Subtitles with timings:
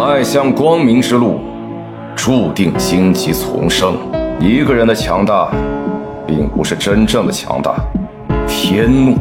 [0.00, 1.40] 迈向光明之路，
[2.16, 3.98] 注定荆棘丛生。
[4.40, 5.50] 一个人的强大，
[6.26, 7.74] 并不是真正的强大。
[8.48, 9.18] 天怒，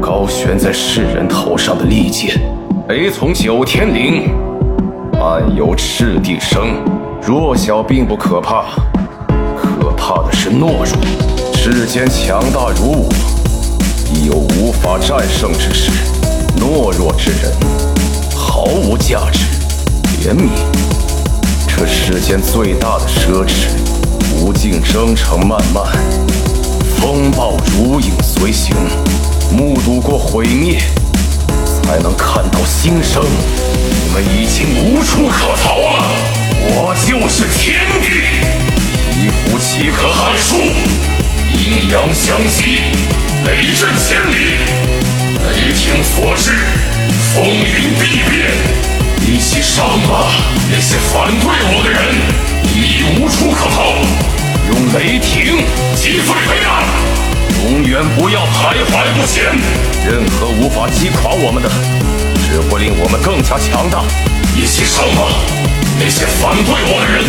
[0.00, 2.40] 高悬在世人头上的利剑，
[2.88, 4.30] 雷从九天灵，
[5.20, 6.68] 暗由赤地生。
[7.20, 8.66] 弱小并不可怕，
[9.56, 11.52] 可怕的是懦弱。
[11.52, 13.08] 世间强大如我，
[14.14, 15.90] 亦有无法战胜之时。
[16.60, 17.52] 懦弱之人，
[18.36, 19.58] 毫无价值。
[20.20, 20.50] 怜悯，
[21.66, 23.68] 这世间最大的奢侈。
[24.36, 25.96] 无尽征程漫漫，
[26.98, 28.76] 风暴如影随形。
[29.50, 30.78] 目睹过毁灭，
[31.82, 33.22] 才能看到新生。
[33.24, 36.04] 你们已经无处可逃了。
[36.68, 38.06] 我就是天地，
[39.16, 40.56] 一呼岂可撼数？
[41.50, 42.82] 阴阳相击，
[43.46, 44.58] 雷震千里。
[45.48, 46.52] 雷霆所至，
[47.34, 48.99] 风云必变。
[49.30, 50.26] 一起上吧，
[50.72, 52.00] 那些反对我的人，
[52.74, 53.94] 已无处可逃。
[54.66, 55.62] 用雷霆
[55.94, 56.82] 击碎黑暗，
[57.62, 59.44] 永远不要徘徊不前。
[60.04, 61.70] 任何无法击垮我们的，
[62.42, 64.02] 只会令我们更加强大。
[64.56, 65.30] 一起上吧，
[66.00, 67.22] 那些反对我的人。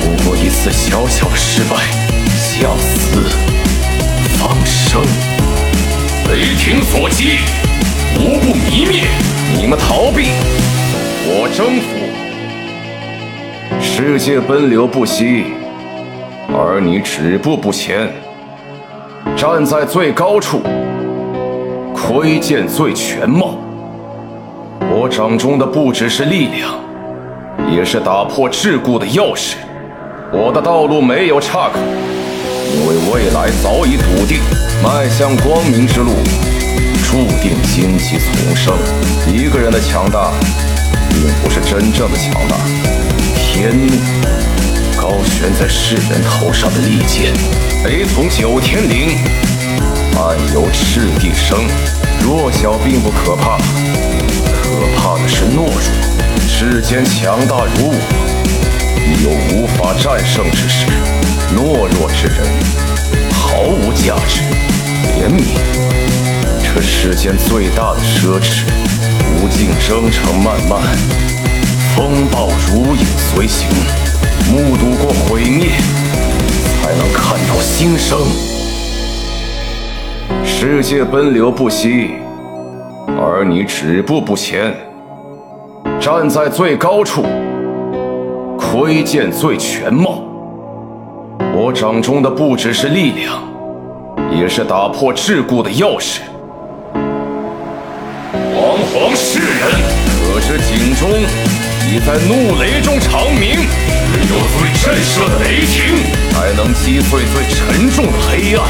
[0.00, 1.74] 不过一次小小的失败，
[2.38, 3.26] 向死
[4.38, 5.02] 方生。
[6.30, 7.40] 雷霆所击，
[8.14, 9.08] 无不泯灭。
[9.56, 10.28] 你们逃避，
[11.30, 11.88] 我征服。
[13.78, 15.44] 世界奔流不息，
[16.48, 18.10] 而你止步不前。
[19.36, 20.62] 站在最高处，
[21.94, 23.58] 窥见最全貌。
[24.90, 26.70] 我掌中的不只是力量，
[27.70, 29.56] 也是打破桎梏的钥匙。
[30.32, 31.78] 我的道路没有岔口，
[32.72, 34.38] 因为未来早已笃定。
[34.82, 36.12] 迈向光明之路，
[37.04, 38.72] 注定荆棘丛生。
[39.30, 40.32] 一个人的强大，
[41.18, 42.56] 并不是真正的强大。
[43.36, 43.92] 天怒，
[44.96, 47.32] 高悬在世人头上的利剑，
[47.84, 49.18] 雷从九天灵，
[50.14, 51.58] 漫游赤地生。
[52.22, 53.58] 弱小并不可怕，
[54.62, 55.72] 可怕的是懦弱。
[56.46, 57.94] 世间强大如我，
[58.96, 60.86] 亦有无法战胜之时。
[61.56, 62.46] 懦弱之人，
[63.32, 64.42] 毫无价值。
[65.16, 65.56] 怜悯，
[66.62, 68.87] 这世间最大的奢侈。
[69.58, 70.80] 无尽征程漫漫，
[71.96, 73.66] 风暴如影随形。
[74.52, 75.70] 目睹过毁灭，
[76.80, 78.20] 才能看到新生。
[80.44, 82.10] 世界奔流不息，
[83.20, 84.72] 而你止步不前。
[86.00, 87.24] 站在最高处，
[88.56, 90.22] 窥见最全貌。
[91.52, 93.42] 我掌中的不只是力量，
[94.32, 96.20] 也是打破桎梏的钥匙。
[98.54, 99.40] 惶惶世，
[101.90, 103.66] 你在怒雷中长鸣。
[104.12, 108.68] 只有最震慑的雷霆，才能击碎最沉重的黑暗。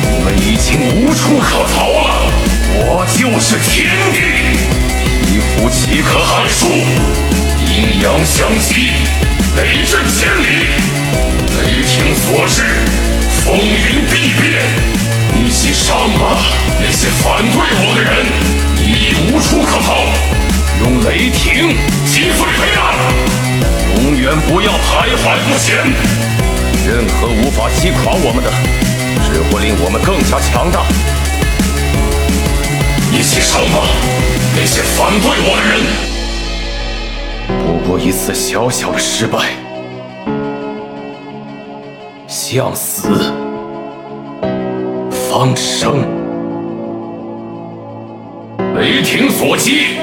[0.00, 2.32] 你们已经无处可逃了。
[2.72, 4.16] 我就是天地，
[5.28, 6.68] 一呼岂可撼数？
[7.60, 8.92] 阴阳相击，
[9.54, 10.72] 雷震千里。
[11.60, 12.64] 雷霆所至，
[13.44, 14.64] 风云必变。
[15.36, 16.40] 一起上吧，
[16.80, 18.24] 那些反对我的人，
[18.74, 20.08] 你已无处可逃。
[20.80, 21.74] 用雷霆
[22.18, 22.82] 击碎黑暗，
[23.94, 25.86] 永远不要徘徊不前。
[26.84, 28.50] 任何无法击垮我们的，
[29.22, 30.84] 只会令我们更加强大。
[33.12, 33.86] 一起上吧，
[34.56, 35.78] 那些反对我的人。
[37.64, 39.52] 不过一次小小的失败，
[42.26, 43.32] 向死
[45.30, 46.04] 方生。
[48.74, 49.98] 雷霆所击，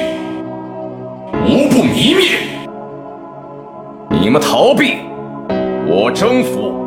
[1.95, 2.37] 无不泯灭。
[4.21, 4.97] 你们逃避，
[5.87, 6.85] 我征服。